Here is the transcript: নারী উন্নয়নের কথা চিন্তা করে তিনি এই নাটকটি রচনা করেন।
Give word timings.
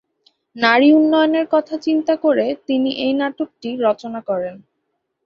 নারী 0.55 0.87
উন্নয়নের 0.93 1.45
কথা 1.51 1.75
চিন্তা 1.77 2.13
করে 2.15 2.45
তিনি 2.67 2.89
এই 3.05 3.13
নাটকটি 3.13 3.69
রচনা 3.79 4.19
করেন। 4.21 4.55